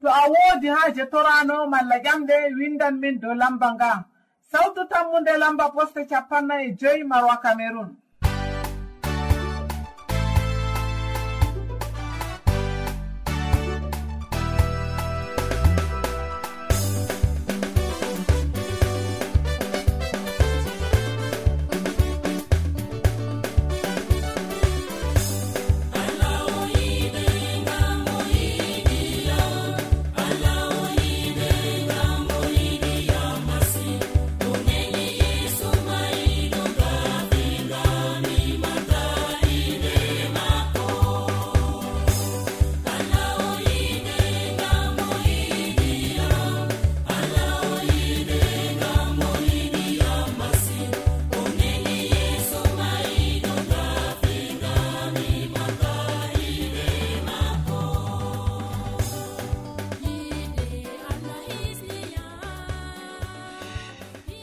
to 0.01 0.09
a 0.09 0.23
woodi 0.33 0.69
haaje 0.69 1.05
torano 1.11 1.67
malla 1.69 1.97
ƴamɗe 2.05 2.55
windan 2.59 2.95
min 3.01 3.19
dow 3.21 3.35
lamba 3.35 3.75
nga. 3.75 4.05
Sawtu 4.53 4.89
tammunde 4.89 5.37
lamba 5.39 5.71
poste 5.71 6.07
capannay 6.09 6.69
e 6.69 6.75
joyi 6.81 7.05
marwa 7.05 7.37
cameron 7.43 7.97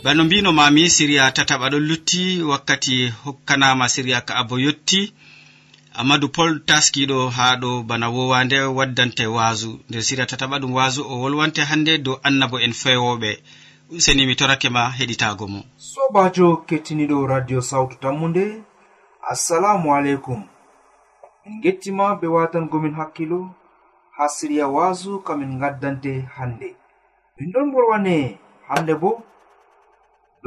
bano 0.08 0.24
mbino 0.24 0.50
mami 0.54 0.84
siriya 0.96 1.32
tataɓa 1.38 1.68
ɗon 1.72 1.84
lutti 1.90 2.24
wakkati 2.52 2.96
hokkanama 3.24 3.86
siriya 3.94 4.20
ka'abo 4.28 4.56
yetti 4.66 5.02
amadou 6.00 6.30
pol 6.36 6.52
taskiɗo 6.68 7.18
ha 7.36 7.46
ɗo 7.62 7.70
bana 7.90 8.08
wowande 8.16 8.58
waddante 8.78 9.26
wasu 9.38 9.70
nder 9.90 10.04
siriya 10.08 10.26
tataɓa 10.32 10.56
ɗum 10.62 10.74
wasu 10.80 11.02
o 11.12 11.14
wolwante 11.22 11.62
hannde 11.70 11.94
dow 12.06 12.16
annabo 12.28 12.58
en 12.66 12.74
fewoɓe 12.82 13.32
useni 13.96 14.24
mi 14.28 14.36
torake 14.40 14.70
ma 14.76 14.84
heɗitago 14.98 15.46
mo. 15.54 15.60
Sobajo 15.92 16.48
kettiniɗo 16.68 17.28
radio 17.28 17.60
sawtu 17.70 17.96
tammude 18.04 18.46
assalamu 19.32 19.88
aleykum. 19.96 20.42
En 21.46 21.54
gettima 21.64 22.16
be 22.20 22.28
watangomin 22.28 22.96
hakkilo 23.00 23.40
ha 24.16 24.24
siriya 24.36 24.68
wasu 24.68 25.20
kamin 25.20 25.60
gaddante 25.60 26.12
hannde. 26.36 26.70
Min 27.38 27.52
ɗon 27.54 27.68
bolwane 27.74 28.16
hannde 28.70 28.96
bo 29.02 29.12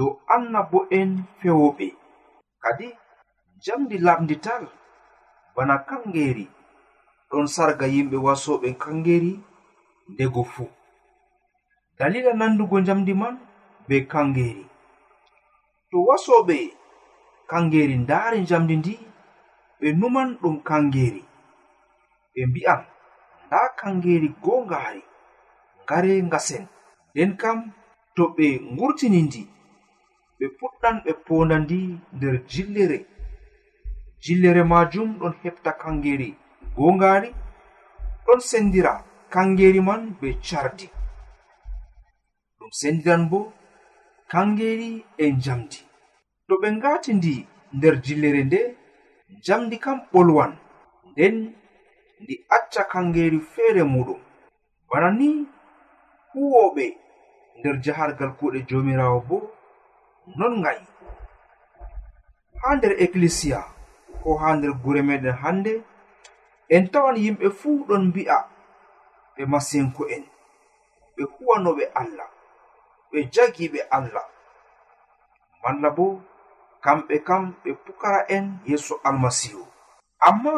dow 0.01 0.13
annabo'en 0.35 1.11
fewoɓe 1.41 1.87
kadi 2.63 2.89
jamdi 3.65 3.97
lamdital 4.07 4.65
bana 5.55 5.75
kangeri 5.89 6.45
ɗon 7.31 7.47
sarga 7.55 7.87
yimɓe 7.95 8.17
wasoɓe 8.27 8.69
kangeri 8.83 9.33
ndego 10.13 10.43
fuu. 10.53 10.69
Dalila 11.99 12.33
nandugo 12.41 12.77
jamdi 12.87 13.13
man 13.21 13.35
be 13.89 13.97
kangeri 14.13 14.65
to 15.91 15.97
wasoɓe 16.09 16.57
kangeri 17.51 17.95
ndaari 18.05 18.39
jamdi 18.51 18.75
ndi 18.81 18.95
ɓe 19.81 19.89
numan 20.01 20.29
ɗum 20.41 20.57
kangeri 20.69 21.23
ɓe 22.33 22.41
mbi'an 22.51 22.81
nda 23.47 23.61
kangeri 23.81 24.29
gongaari 24.45 25.03
ngare 25.85 26.13
ngasen. 26.29 26.65
Nden 27.13 27.33
kam 27.41 27.59
to 28.17 28.23
ɓe 28.37 28.47
ngurtini 28.73 29.21
ndi 29.29 29.43
ɓe 30.41 30.47
puɗɗan 30.59 30.97
ɓe 31.05 31.13
ponda 31.27 31.57
ndi 31.65 31.79
nder 32.17 32.35
jillere. 32.51 32.99
Jillere 34.25 34.63
majum 34.73 35.09
ɗon 35.21 35.35
heɓta 35.43 35.71
kangeri 35.83 36.29
gongari 36.77 37.31
ɗon 38.25 38.41
sendira 38.51 38.93
kangeri 39.35 39.81
man 39.89 40.03
be 40.21 40.29
cardi 40.47 40.87
ɗum 42.59 42.71
sendiran 42.81 43.23
bo 43.31 43.41
kangeri 44.33 44.91
e 45.19 45.27
jamdi 45.45 45.79
to 46.47 46.55
ɓe 46.61 46.69
ngati 46.77 47.11
ndi 47.19 47.35
nder 47.77 47.95
jillere 48.05 48.41
nde 48.49 48.61
jamdi 49.47 49.77
kam 49.85 49.99
ɓolwan. 50.13 50.53
Nden 51.11 51.37
ndi 52.23 52.35
acca 52.57 52.83
kangeri 52.93 53.39
feere 53.53 53.83
muɗum. 53.93 54.21
Bana 54.89 55.09
ni 55.19 55.29
huwoɓe 56.33 56.85
nder 57.59 57.77
jahargal 57.85 58.31
kuuɗe 58.39 58.59
jomirawo 58.69 59.19
bo 59.29 59.37
non 60.39 60.55
nga'i. 60.61 60.85
Ha 62.63 62.69
nder 62.77 62.93
ecclesia 63.05 63.61
ko 64.23 64.31
ha 64.41 64.49
nder 64.57 64.73
gure 64.83 65.03
meɗen 65.09 65.37
hande 65.43 65.73
en 66.75 66.85
tawan 66.93 67.17
yimɓe 67.25 67.47
fuu 67.59 67.85
ɗon 67.89 68.03
mbi'a 68.09 68.37
ɓe 69.35 69.43
masinko'en 69.53 70.25
ɓe 71.15 71.23
huwanoɓe 71.33 71.85
allah 72.01 72.31
ɓe 73.11 73.19
jagiɓe 73.35 73.81
allah. 73.97 74.27
Malla 75.63 75.89
bo 75.97 76.07
kamɓe 76.85 77.15
kam 77.27 77.43
ɓe 77.63 77.71
pukara 77.85 78.21
en 78.35 78.45
yeeso 78.67 78.95
almasihu. 79.09 79.63
Amma 80.29 80.55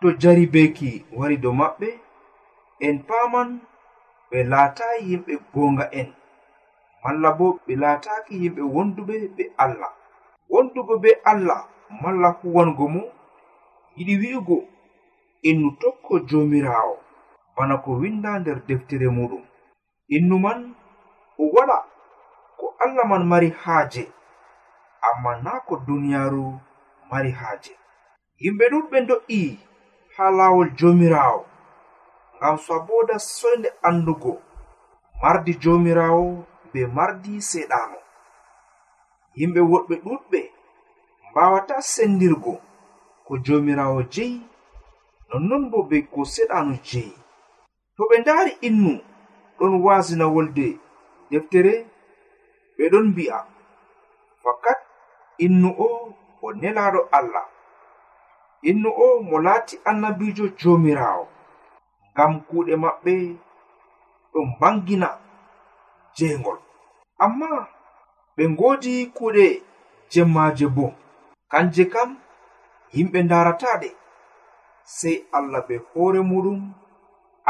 to 0.00 0.08
jaribeki 0.20 0.90
wari 1.18 1.36
dow 1.42 1.52
maɓɓe 1.60 1.88
en 2.86 2.96
paman 3.08 3.48
ɓe 4.30 4.38
laatayi 4.50 5.00
yimɓe 5.10 5.32
gonga 5.52 5.84
en 6.00 6.08
malla 7.04 7.30
bo 7.38 7.46
ɓe 7.66 7.72
laataki 7.82 8.34
yimɓe 8.42 8.62
wonduɓe 8.74 9.14
be 9.36 9.44
allah. 9.64 9.92
Wondugo 10.52 10.94
be 11.02 11.10
allah 11.30 11.60
malla 12.02 12.28
huwango 12.38 12.84
mo 12.94 13.02
yiɗi 13.96 14.14
wi'ugo 14.20 14.56
innu 15.48 15.68
tokko 15.80 16.12
jomirawo 16.28 16.96
bana 17.56 17.74
ko 17.84 17.90
winda 18.00 18.30
nder 18.40 18.58
deftere 18.68 19.08
muɗum. 19.16 19.44
Innu 20.16 20.36
man 20.44 20.60
o 21.38 21.44
waɗa 21.54 21.78
ko 22.58 22.66
allah 22.84 23.04
man 23.10 23.24
mari 23.30 23.50
haaje. 23.62 24.04
Amma 25.08 25.32
na 25.44 25.52
ko 25.66 25.74
duniyaru 25.86 26.46
mari 27.10 27.30
haaje. 27.40 27.72
Yimɓe 28.42 28.64
ɗuɗɓe 28.72 28.98
do'i 29.08 29.40
ha 30.16 30.24
laawol 30.36 30.68
jomirawo 30.78 31.40
ngam 32.36 32.56
saboda 32.66 33.16
soyde 33.18 33.68
andugo 33.88 34.32
mardi 35.22 35.52
jomirawo 35.62 36.44
ɓe 36.74 36.80
mardi 36.96 37.32
seɗano. 37.50 37.98
Yimɓe 39.38 39.60
woɗɓe 39.70 39.94
ɗuɗɓe 40.04 40.40
mbawata 41.30 41.76
sendirgo 41.92 42.54
ko 43.26 43.32
jomirawo 43.44 44.00
jeyi 44.14 44.38
nonnon 45.28 45.62
bo 45.70 45.78
be 45.88 45.96
ko 46.12 46.20
seɗano 46.34 46.74
jeyi. 46.88 47.14
To 47.96 48.02
ɓe 48.08 48.16
ndari 48.22 48.52
innu 48.68 48.92
ɗon 49.58 49.72
wasina 49.84 50.26
wolde 50.34 50.66
deftere 51.30 51.74
ɓe 52.76 52.84
ɗon 52.92 53.06
mbi'a 53.12 53.38
fakat 54.42 54.78
innu 55.44 55.68
o 55.86 55.88
o 56.44 56.48
nelaɗo 56.60 57.00
allah. 57.18 57.46
Innu 58.70 58.88
o 59.04 59.22
mo 59.28 59.36
laati 59.46 59.74
annabijo 59.90 60.44
jomirawo. 60.60 61.24
Ngam 62.12 62.32
kuuɗe 62.46 62.74
maɓɓe 62.84 63.12
ɗon 64.32 64.46
bangina 64.60 65.08
jeengol. 66.16 66.58
amma 67.24 67.48
ɓe 68.36 68.42
ngodi 68.52 68.92
kuɗe 69.16 69.44
jemmaaje 70.12 70.66
bo 70.76 70.86
kanje 71.50 71.84
kam 71.92 72.10
yimɓe 72.94 73.18
ndarataɗe 73.26 73.88
sey 74.96 75.16
allah 75.36 75.62
be 75.68 75.74
hoore 75.90 76.20
muɗum 76.30 76.60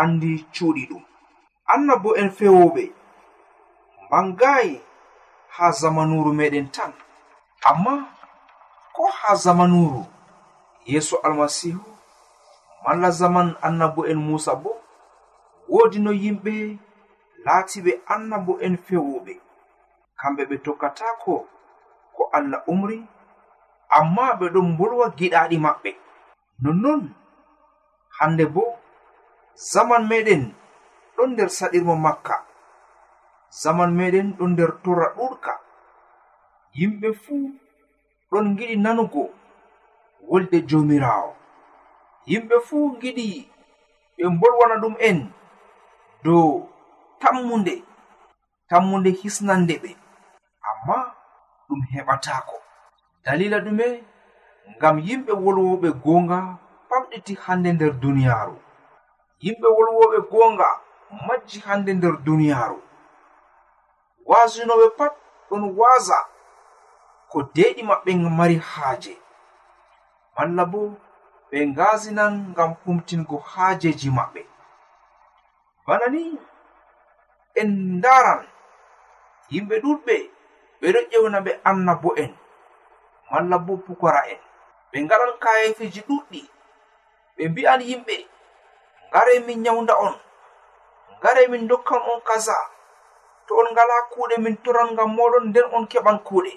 andi 0.00 0.30
cuuɗi 0.54 0.82
ɗum. 0.90 1.02
Anna 1.72 1.94
bo 2.02 2.10
en 2.20 2.30
fewoɓe 2.38 2.82
mangayi 4.10 4.74
ha 5.54 5.64
zamanuru 5.80 6.30
meɗen 6.38 6.66
tan 6.74 6.92
amma 7.68 7.92
ko 8.94 9.02
ha 9.18 9.30
zamanuru 9.44 10.02
yeeso 10.90 11.16
almasihu 11.26 11.84
malla 12.84 13.08
zaman 13.20 13.48
annabo'en 13.66 14.18
musa 14.26 14.52
bo 14.62 14.70
woodi 15.72 15.98
no 16.04 16.10
yimɓe 16.22 16.54
laatiɓe 17.44 17.92
annabo'en 18.14 18.74
fewoɓe 18.86 19.32
kamɓe 20.24 20.42
ɓe 20.50 20.56
tokkatako 20.64 21.34
ko 22.16 22.22
allah 22.36 22.60
umri 22.72 22.98
amma 23.98 24.24
ɓe 24.38 24.46
ɗon 24.54 24.68
bolwa 24.78 25.06
giɗaɗi 25.18 25.56
maɓɓe. 25.64 25.90
Nonnon 26.62 27.02
hande 28.18 28.44
bo 28.54 28.62
zaman 29.72 30.02
meɗen 30.10 30.42
ɗon 31.16 31.30
nder 31.32 31.48
saɗirmo 31.58 31.94
makka. 32.04 32.36
Zaman 33.62 33.90
meɗen 33.98 34.28
ɗon 34.38 34.50
nder 34.52 34.70
torra 34.82 35.06
ɗuɗka 35.16 35.52
yimɓe 36.78 37.08
fuu 37.22 37.40
ɗon 38.30 38.46
giɗi 38.56 38.76
nanugo 38.84 39.22
wolde 40.28 40.58
jomirawo. 40.68 41.30
Yimɓe 42.30 42.56
fuu 42.66 42.84
giɗi 43.00 43.26
ɓe 44.16 44.24
bolwana 44.40 44.76
ɗum 44.82 44.94
en 45.08 45.18
dow 46.24 46.46
tammunde 47.20 47.74
tammunde 48.68 49.10
hisnande 49.20 49.74
ɓe. 49.82 49.90
amma 50.70 50.96
ɗum 51.68 51.80
heɓatako 51.92 52.56
dalila 53.24 53.58
ɗume 53.64 53.86
ngam 54.76 54.96
yimɓe 55.06 55.32
wolwoɓe 55.44 55.88
gonga 56.04 56.38
famɗiti 56.88 57.32
hande 57.44 57.68
nder 57.72 57.92
duniyaaru. 58.02 58.56
Yimɓe 59.44 59.68
wolwoɓe 59.76 60.18
gonga 60.32 60.68
majji 61.26 61.58
hande 61.66 61.90
nder 61.94 62.14
duniyaaru. 62.26 62.78
Waasinoɓe 64.28 64.86
pat 64.98 65.12
ɗon 65.48 65.62
waasa 65.78 66.16
ko 67.30 67.38
deeɗi 67.54 67.82
maɓɓe 67.90 68.10
mari 68.38 68.56
haaje. 68.70 69.12
Malla 70.36 70.64
bo 70.72 70.80
ɓe 71.50 71.58
ngaasinan 71.70 72.32
ngam 72.52 72.70
humtingo 72.84 73.36
haajeji 73.50 74.08
maɓɓe. 74.18 74.42
Bana 75.86 76.06
ni 76.14 76.22
en 77.60 77.70
ndaran 77.98 78.42
yimɓe 79.52 79.74
ɗuɗɓe 79.84 80.16
ɓeɗo 80.84 81.00
ƴewna 81.12 81.38
ɓe 81.46 81.52
annabo 81.70 82.10
en 82.22 82.32
malla 83.30 83.56
bo 83.66 83.72
pukara 83.86 84.20
en 84.32 84.38
ɓe 84.92 84.96
ngaɗan 85.04 85.32
kayefeji 85.42 86.00
ɗuɗɗi. 86.08 86.40
Ɓe 87.36 87.42
mbi'an 87.50 87.80
yimɓe 87.88 88.16
ngare 89.08 89.34
min 89.46 89.58
nyawda 89.64 89.94
on 90.06 90.14
ngare 91.18 91.42
min 91.52 91.64
dokkan 91.70 92.02
on 92.10 92.20
kaza. 92.28 92.56
To 93.46 93.52
on 93.60 93.68
ngala 93.72 93.96
kuuɗe 94.12 94.36
min 94.44 94.56
toran 94.64 94.88
ngam 94.94 95.10
moɗon 95.16 95.44
nden 95.48 95.66
on 95.76 95.84
keɓan 95.92 96.18
kuuɗe. 96.26 96.52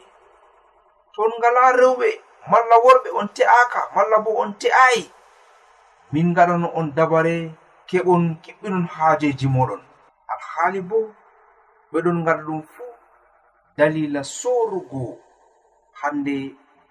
To 1.13 1.19
on 1.25 1.31
ngala 1.39 1.61
rewɓe 1.79 2.09
malla 2.51 2.75
worɓe 2.85 3.09
on 3.19 3.27
te'aka 3.35 3.79
malla 3.95 4.17
bo 4.25 4.31
on 4.41 4.51
te'ayi. 4.61 5.03
Min 6.11 6.27
ngaɗano 6.33 6.67
on 6.79 6.87
dabare 6.97 7.35
keɓon 7.89 8.23
kiɓɓinon 8.43 8.85
haajeji 8.95 9.47
moɗon. 9.55 9.81
Alhaali 10.33 10.81
bo 10.89 10.97
ɓeɗon 11.91 12.17
ngaɗa 12.23 12.43
ɗum 12.47 12.61
fuu 12.73 12.86
dalila 13.77 14.21
sorugo 14.39 15.03
hande 15.99 16.35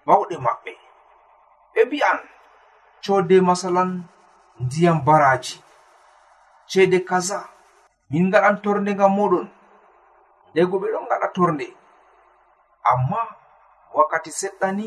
bawɗe 0.05 0.35
maɓɓe. 0.45 0.73
Ɓe 1.73 1.81
mbi'an 1.87 2.19
code 3.03 3.35
masalan 3.47 3.91
ndiyam 4.63 4.97
baraji 5.07 5.55
ceede 6.69 6.99
kaza 7.09 7.39
min 8.09 8.23
ngaɗan 8.29 8.55
torde 8.63 8.91
ngam 8.95 9.11
moɗon 9.17 9.47
ndego 10.51 10.75
ɓe 10.81 10.87
ɗon 10.93 11.05
ngaɗa 11.07 11.27
torde 11.35 11.67
amma 12.91 13.19
wakkati 13.95 14.31
seɗɗa 14.39 14.67
ni 14.77 14.85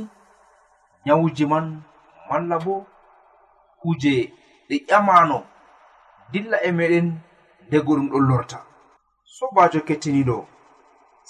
nyawuji 1.05 1.45
man 1.53 1.67
malla 2.29 2.57
bo 2.65 2.75
kuje 3.81 4.13
ɗe 4.69 4.77
ƴamano 4.89 5.39
dilla 6.33 6.57
e 6.63 6.71
meɗen 6.79 7.07
ndego 7.67 7.93
ɗum 7.97 8.09
ɗon 8.13 8.25
lorta. 8.29 8.59
Sobajo 9.37 9.81
kettiniɗo 9.89 10.37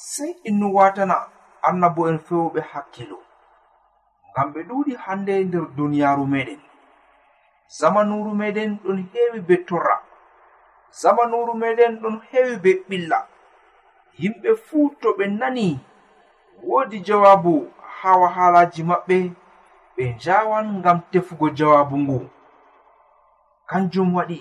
sey 0.09 0.33
innu 0.49 0.69
watana 0.77 1.17
annabo 1.69 2.03
en 2.11 2.19
fewɓe 2.27 2.61
hakkilo. 2.73 3.19
Ngam 4.31 4.49
ɓe 4.55 4.61
ɗuuɗi 4.69 4.93
hande 5.05 5.33
e 5.41 5.45
nder 5.49 5.65
duniyaaru 5.77 6.25
meɗen. 6.33 6.61
Zamanuru 7.79 8.31
meɗen 8.41 8.71
ɗon 8.83 8.99
heewi 9.13 9.41
be 9.49 9.55
torra. 9.69 9.97
Zamanuru 11.01 11.53
meɗen 11.63 11.93
ɗon 12.03 12.17
heewi 12.31 12.55
be 12.65 12.71
ɓilla. 12.89 13.19
Yimɓe 14.21 14.51
fuu 14.67 14.85
to 15.01 15.09
ɓe 15.19 15.25
nani 15.41 15.67
woodi 16.69 16.99
jawabu 17.07 17.55
ha 17.99 18.11
wahalaji 18.21 18.83
maɓɓe 18.91 19.17
ɓe 19.97 20.03
njawan 20.15 20.67
ngam 20.79 20.99
tefugo 21.11 21.47
jawabu 21.59 21.97
ngu. 22.05 22.19
Kanjum 23.69 24.09
waɗi 24.17 24.39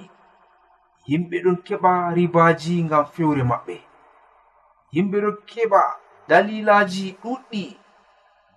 yimɓe 1.08 1.36
ɗon 1.44 1.58
keɓa 1.66 1.92
ribaji 2.16 2.74
ngam 2.88 3.06
fewre 3.14 3.44
maɓɓe. 3.52 3.76
yimɓe 4.94 5.18
ɗo 5.24 5.32
keɓa 5.50 5.82
dalilaji 6.30 7.06
ɗuɗɗi 7.22 7.64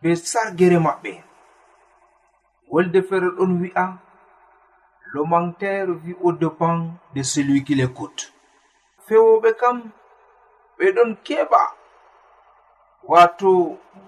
be 0.00 0.08
sargere 0.30 0.78
maɓɓe. 0.86 1.12
Wolde 2.70 2.98
feere 3.08 3.28
ɗon 3.36 3.52
wi'a 3.60 3.84
le 5.12 5.20
mantere 5.30 5.92
vi 6.02 6.12
au 6.24 6.32
dépens 6.32 6.82
de 7.14 7.22
celui 7.22 7.60
qui 7.64 7.74
l'écoute 7.74 8.22
fewoɓe 9.06 9.50
kam 9.60 9.76
ɓe 10.78 10.86
ɗon 10.96 11.10
keɓa 11.26 11.62
wato 13.10 13.50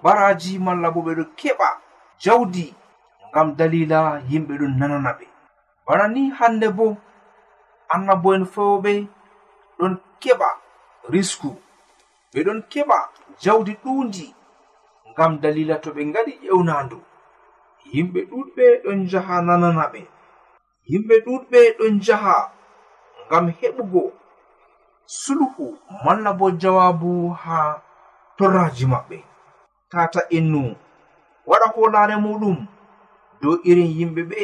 baraji 0.03 0.51
malla 0.65 0.87
bo 0.93 0.99
ɓe 1.05 1.11
ɗo 1.19 1.25
keɓa 1.39 1.67
jawdi 2.23 2.65
ngam 3.29 3.47
dalila 3.57 3.99
yimɓe 4.29 4.53
ɗon 4.59 4.73
nanana 4.79 5.11
ɓe. 5.19 5.25
Bana 5.85 6.05
ni 6.13 6.21
hande 6.37 6.67
bo 6.77 6.85
annabo'en 7.93 8.43
fewoɓe 8.53 8.93
ɗon 9.77 9.93
keɓa 10.21 10.49
risku. 11.13 11.49
ɓe 12.35 12.41
ɗon 12.47 12.59
keɓa 12.71 12.97
jawdi 13.43 13.73
ɗuundi 13.83 14.25
ngam 15.11 15.31
dalila 15.41 15.75
to 15.83 15.89
ɓe 15.95 16.01
ngaɗi 16.09 16.33
ƴewnandu. 16.43 16.97
Yimɓe 17.93 18.19
ɗuɗɓe 18.29 18.65
ɗon 18.83 18.97
njaha 19.05 19.35
nanana 19.47 19.83
ɓe 19.93 20.01
yimɓe 20.89 21.15
ɗuɗɓe 21.25 21.59
ɗon 21.77 21.93
njaha 21.99 22.35
ngam 23.25 23.45
heɓugo 23.59 24.03
sulhu 25.19 25.65
malla 26.03 26.31
bo 26.39 26.45
jawabu 26.61 27.09
haa 27.43 27.69
torraji 28.37 28.85
maɓɓe. 28.93 29.17
Tata 29.91 30.21
innu 30.37 30.61
waɗa 31.49 31.67
hoolaare 31.75 32.15
muɗum 32.25 32.57
dow 33.41 33.55
irin 33.69 33.91
yimɓe 33.97 34.21
ɓe 34.31 34.41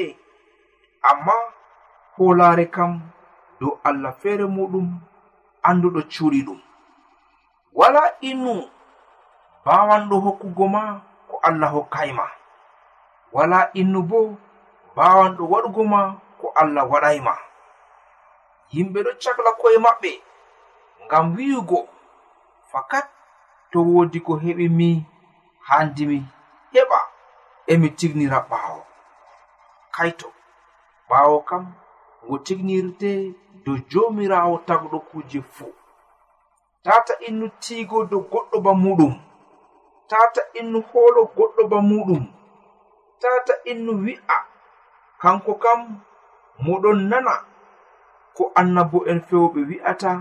amma 1.10 1.36
hoolaare 2.16 2.66
kam 2.76 2.92
dow 3.60 3.74
allah 3.88 4.14
feere 4.22 4.46
muɗum 4.56 4.88
annduɗo 5.68 6.02
cuuɗi 6.14 6.40
ɗum. 6.48 6.60
wala 7.80 8.04
innu 8.30 8.56
bawanɗo 9.66 10.16
hokkugo 10.26 10.66
ma 10.76 10.84
ko 11.30 11.36
allah 11.48 11.72
hokkayma 11.76 12.26
wala 13.36 13.60
innu 13.80 14.00
bo 14.10 14.20
bawanɗo 14.96 15.44
waɗugo 15.52 15.84
ma 15.94 16.02
ko 16.40 16.46
allah 16.62 16.86
waɗayma 16.92 17.34
yimɓe 18.74 19.00
ɗo 19.06 19.12
cakla 19.24 19.52
koye 19.62 19.78
maɓɓe 19.86 20.12
ngam 21.06 21.26
wi'ugo. 21.36 21.80
Fakat 22.72 23.06
to 23.72 23.80
woodi 23.92 24.20
ko 24.26 24.34
heɓi 24.44 24.66
mi 24.78 24.90
handimi 25.68 26.18
heɓa 26.74 27.00
emi 27.72 27.88
tignira 27.98 28.40
ɓaawo. 28.50 28.82
Kaito 29.96 30.28
ɓaawo 31.10 31.38
kam 31.50 31.64
ngo 32.24 32.36
tignirte 32.46 33.10
dow 33.64 33.78
jomirawo 33.90 34.56
tagɗo 34.68 34.98
kuje 35.10 35.40
fuu. 35.54 35.74
tata 36.86 37.14
innu 37.28 37.48
tiigo 37.64 37.98
dow 38.12 38.22
goɗɗo 38.32 38.58
ba 38.66 38.72
muɗum. 38.84 39.14
Tata 40.10 40.42
innu 40.60 40.80
hoolo 40.90 41.22
goɗɗo 41.38 41.62
ba 41.72 41.78
muɗum. 41.90 42.24
Tata 43.22 43.54
innu 43.72 43.92
wi'a. 44.06 44.38
Kanko 45.22 45.54
kam 45.64 45.80
moɗon 46.66 47.00
nana 47.10 47.34
ko 48.36 48.44
annabo'en 48.60 49.20
fewɓe 49.28 49.60
wi'ata 49.70 50.12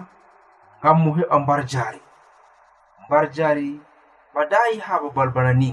ngam 0.81 0.97
mo 1.05 1.11
heɓa 1.19 1.37
mbar 1.43 1.61
jaari 1.71 2.01
mbar 3.07 3.25
jaari 3.37 3.69
badayi 4.35 4.77
ha 4.87 4.95
babal 5.03 5.29
bana 5.35 5.53
ni. 5.61 5.71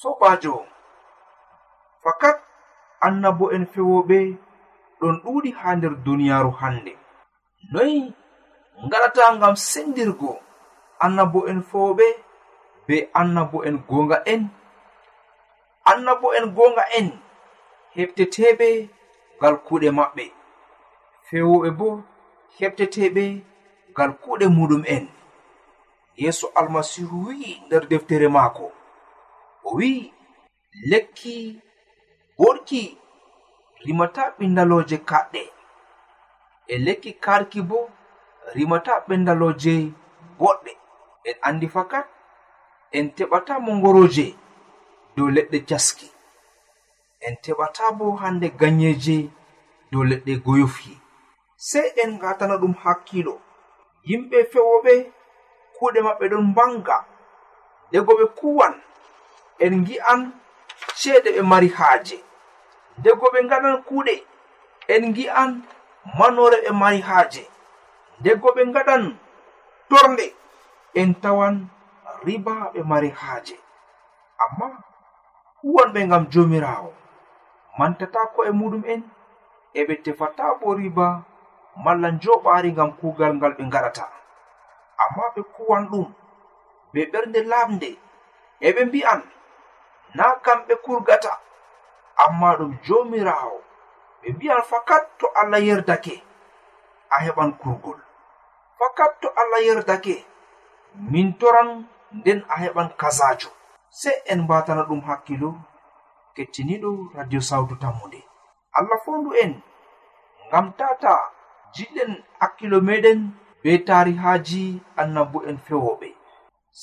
Sobajo 0.00 0.54
fakat 2.02 2.36
annabo'en 3.06 3.64
fewoɓe 3.72 4.18
ɗon 5.00 5.14
ɗuuɗi 5.24 5.50
haa 5.58 5.74
nder 5.76 5.94
duniyaaru 6.04 6.50
hannde. 6.60 6.92
Noyi 7.72 7.96
ngaɗata 8.82 9.24
ngam 9.36 9.54
sendirgo 9.70 10.30
annabo 11.04 11.38
en 11.50 11.60
fowɓe 11.70 12.06
be 12.86 12.96
annabo 13.20 13.58
en 13.68 13.76
gonga 13.88 14.18
en 14.32 14.42
annabo 15.90 16.28
en 16.38 16.46
gonga 16.56 16.84
en 16.98 17.08
heɓteteɓe 17.96 18.68
ngal 19.38 19.54
kuuɗe 19.66 19.88
maɓɓe. 19.98 20.24
Fewoɓe 21.26 21.68
bo 21.78 21.88
heɓteteɓe 22.58 23.24
ngal 23.92 24.10
kuuɗe 24.22 24.46
muɗum 24.56 24.82
en 24.94 25.04
yeeso 26.20 26.46
almasihu 26.58 27.16
wi'i 27.26 27.50
nder 27.66 27.82
deftere 27.90 28.28
maako. 28.36 28.66
O 29.64 29.70
wi'i 29.78 30.02
lekki 30.90 31.34
borki 32.38 32.82
rimata 33.84 34.22
ɓindalooje 34.38 34.96
kaɗɗe 35.10 35.42
e 36.66 36.74
lekki 36.86 37.10
karki 37.24 37.60
bo 37.70 37.78
rimata 38.56 38.92
ɓendaloje 39.08 39.74
boɗɗe 40.38 40.70
en 41.28 41.36
andi 41.48 41.68
fakat 41.74 42.06
en 42.96 43.06
teɓata 43.16 43.54
mongoroje 43.66 44.26
dow 45.16 45.28
leɗɗe 45.36 45.58
caski 45.68 46.06
en 47.26 47.34
teɓata 47.44 47.84
bo 47.98 48.06
hande 48.20 48.48
ganyeje 48.60 49.16
dow 49.90 50.02
leɗɗe 50.10 50.32
goyofi. 50.44 50.92
Sei 51.68 51.88
en 52.02 52.18
gatana 52.22 52.56
ɗum 52.62 52.74
hakkilo. 52.82 53.34
Yimɓe 54.08 54.38
fewoɓe 54.52 54.92
kuuɗe 55.76 56.00
maɓɓe 56.06 56.24
ɗon 56.32 56.44
mbanga 56.50 56.96
dego 57.92 58.12
ɓe 58.18 58.26
kuwan 58.38 58.74
en 59.64 59.74
gi'an 59.86 60.20
ceeɗe 60.98 61.30
ɓe 61.36 61.42
mari 61.50 61.68
haaje. 61.76 62.16
Dego 63.02 63.26
ɓe 63.32 63.38
ngaɗan 63.46 63.76
kuuɗe 63.88 64.14
en 64.94 65.04
gi'an 65.16 65.50
manore 66.18 66.56
ɓe 66.64 66.70
mari 66.82 67.00
haaje. 67.08 67.42
deggo 68.24 68.48
ɓe 68.56 68.62
ngaɗan 68.70 69.04
torde 69.90 70.26
en 71.00 71.10
tawan 71.22 71.54
riba 72.24 72.54
ɓe 72.72 72.80
mari 72.90 73.10
haaje. 73.20 73.56
Amma 74.44 74.66
huwanɓe 75.62 76.00
ngam 76.08 76.24
jomirawo 76.32 76.90
mantatako 77.78 78.40
e 78.44 78.50
muɗum 78.58 78.82
en 78.92 79.00
eɓe 79.80 79.94
tefata 80.04 80.44
bo 80.60 80.68
riba 80.80 81.06
malla 81.84 82.08
njoɓari 82.16 82.70
ngam 82.72 82.90
kugal 83.00 83.32
ngal 83.36 83.52
ɓe 83.58 83.62
ngaɗata. 83.70 84.04
Amma 85.02 85.22
ɓe 85.34 85.40
kuwan 85.54 85.84
ɗum 85.90 86.08
be 86.92 87.00
ɓernde 87.12 87.40
lamde 87.50 87.88
eɓe 88.66 88.80
mbi'an 88.88 89.20
na 90.16 90.24
kamɓe 90.44 90.74
kurgata 90.84 91.32
amma 92.24 92.48
ɗum 92.58 92.72
jomirawo 92.86 93.58
ɓe 94.22 94.28
mbi'an 94.36 94.62
fakat 94.70 95.02
to 95.18 95.26
allah 95.40 95.60
yerdake 95.68 96.14
a 97.10 97.16
heɓan 97.24 97.50
kurgol. 97.60 97.98
fakat 98.84 99.20
to 99.20 99.28
allah 99.40 99.60
yerdake 99.64 100.16
min 101.10 101.32
toran 101.40 101.88
nden 102.12 102.44
a 102.48 102.54
heɓan 102.62 102.88
kasajo 103.00 103.48
sei 104.00 104.16
en 104.32 104.40
mbatana 104.44 104.82
ɗum 104.88 105.00
hakkilo 105.08 105.50
kettiniɗo 106.36 106.90
radio 107.16 107.40
sawtu 107.40 107.74
tammude. 107.82 108.20
Allah 108.78 108.98
fondu 109.04 109.30
en 109.42 109.52
ngam 110.48 110.66
tata 110.78 111.12
jiɗɗen 111.74 112.12
hakkilo 112.40 112.78
meɗen 112.88 113.18
be 113.62 113.70
tarihaji 113.86 114.62
annabo 115.00 115.38
en 115.48 115.58
fewoɓe. 115.66 116.08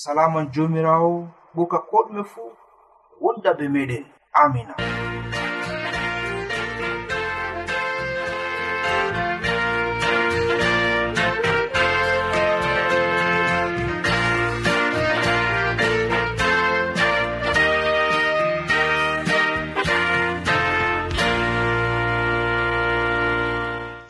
Salaman 0.01 0.45
jomirawo 0.53 1.11
ɓuka 1.55 1.77
ko 1.89 1.97
ɗume 2.07 2.23
fuu 2.31 2.49
wonda 3.23 3.51
be 3.57 3.65
meɗen. 3.75 4.03
Amina. 4.41 4.73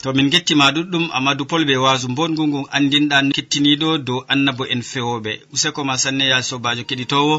to 0.01 0.13
min 0.13 0.29
gettima 0.33 0.71
ɗuɗɗum 0.75 1.05
amadou 1.17 1.45
pol 1.49 1.63
ɓe 1.69 1.75
wasu 1.85 2.07
bongu 2.17 2.43
ngun 2.47 2.65
andinɗan 2.75 3.25
kettiniɗo 3.35 3.89
dow 4.07 4.19
annabo 4.33 4.63
en 4.73 4.81
fewoɓe. 4.91 5.31
Useko 5.53 5.83
ma 5.87 5.95
sanne 6.03 6.25
ya 6.31 6.37
sobajo 6.49 6.83
keɗitowo. 6.89 7.35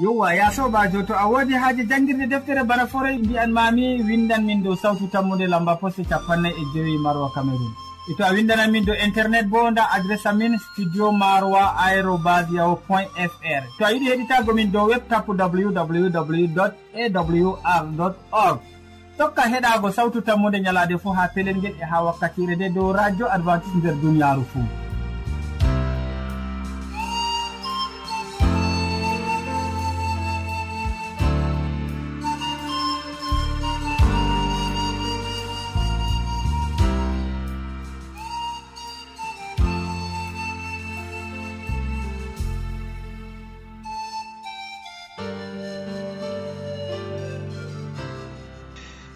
yowa 0.00 0.34
ya 0.34 0.50
sobajo 0.50 1.02
to 1.02 1.14
a 1.18 1.26
wodi 1.26 1.54
haaji 1.54 1.84
jangirde 1.84 2.26
deftere 2.26 2.64
bana 2.64 2.86
forey 2.86 3.18
mbiyan 3.18 3.50
mami 3.52 4.02
windan 4.02 4.44
min 4.44 4.62
dow 4.62 4.76
sawtu 4.76 5.06
tammude 5.10 5.46
lamba 5.46 5.76
poste 5.76 6.04
capannay 6.04 6.52
e 6.52 6.64
joyi 6.74 6.98
marwa 6.98 7.30
cameron 7.34 7.72
e 8.10 8.14
to 8.14 8.22
a 8.24 8.30
windanan 8.32 8.70
min 8.70 8.84
dow 8.84 8.94
internet 8.94 9.46
bo 9.50 9.70
nda 9.70 9.90
adresse 9.90 10.26
amin 10.28 10.58
studio 10.58 11.12
maroa 11.12 11.74
aérobas 11.86 12.46
yaho 12.52 12.76
point 12.86 13.10
fr 13.16 13.62
to 13.78 13.84
a 13.86 13.90
yiɗi 13.92 14.06
heɗitago 14.10 14.54
min 14.54 14.70
dow 14.72 14.86
web 14.86 15.02
tapu 15.08 15.32
www 15.32 16.60
awr 16.94 18.14
org. 18.32 18.58
Tokka 19.18 19.42
heɗago 19.50 19.90
sawtu 19.92 20.20
tammude 20.22 20.60
ñalade 20.62 20.98
fo 20.98 21.10
ha 21.12 21.28
pelel 21.34 21.56
ngel 21.56 21.74
e 21.82 21.84
ha 21.90 22.02
wakkatire 22.06 22.54
nde 22.56 22.68
dow 22.74 22.92
radio 22.92 23.26
adventice 23.30 23.74
nder 23.76 23.94
duniyaru 24.02 24.44
fou 24.52 24.87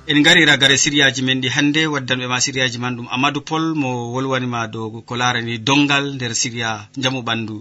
en 0.06 0.22
gari 0.22 0.44
ragare 0.44 0.76
siriyaji 0.78 1.22
men 1.22 1.40
ɗi 1.40 1.48
hannde 1.48 1.86
waddanɓe 1.86 2.26
ma 2.26 2.40
siriyaji 2.40 2.78
man 2.78 2.96
ɗum 2.96 3.08
amadou 3.10 3.42
pol 3.42 3.74
mo 3.74 3.90
wolwanima 4.12 4.66
dow 4.66 5.02
ko 5.06 5.16
larani 5.16 5.58
dongal 5.58 6.04
nder 6.14 6.34
siriya 6.34 6.88
jamu 7.02 7.20
ɓandu. 7.22 7.56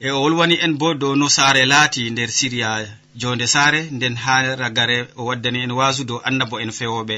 E 0.00 0.10
o 0.10 0.22
wolwani 0.22 0.56
en 0.64 0.74
bo 0.76 0.94
dow 0.94 1.14
no 1.14 1.28
saare 1.28 1.64
laati 1.66 2.10
nder 2.10 2.30
siriya 2.30 2.70
jonde 3.14 3.46
saare 3.46 3.80
nden 3.92 4.16
ha 4.16 4.56
ragare 4.56 5.08
o 5.16 5.24
waddani 5.28 5.62
en 5.62 5.70
wasu 5.70 6.04
dow 6.04 6.20
annabo 6.24 6.58
en 6.60 6.70
fewoɓe 6.70 7.16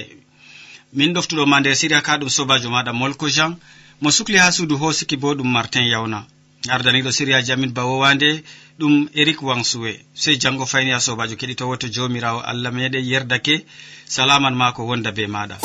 min 0.93 1.13
ɗoftuɗoma 1.15 1.61
nder 1.61 1.77
siriya 1.77 2.03
ka 2.03 2.19
ɗum 2.19 2.29
sobajo 2.29 2.69
maɗa 2.71 2.93
molko 2.93 3.29
jean 3.29 3.57
mo 4.01 4.11
sukli 4.11 4.37
ha 4.37 4.53
suudu 4.53 4.77
hosiki 4.77 5.17
bo 5.17 5.35
ɗum 5.35 5.49
martin 5.51 5.87
yawna. 5.89 6.27
Ardaniɗo 6.69 7.11
siriyaji 7.13 7.53
amin 7.53 7.73
bawowande 7.73 8.45
ɗum 8.79 9.09
eric 9.15 9.43
wansuwe 9.43 9.91
sey 10.15 10.37
jango 10.39 10.65
fayni 10.67 10.93
a 10.93 11.01
sobajo 11.01 11.35
keɗitowo 11.41 11.77
to 11.79 11.89
jomirawo 11.89 12.41
allah 12.51 12.73
meɗe 12.73 12.99
yerdake. 13.11 13.65
Salaman 14.07 14.55
ma 14.55 14.73
ko 14.73 14.83
wonda 14.87 15.11
be 15.13 15.27
maɗa. 15.27 15.57